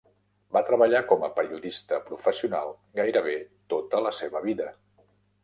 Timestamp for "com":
1.11-1.25